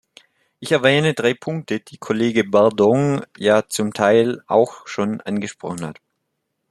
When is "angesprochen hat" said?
5.21-6.01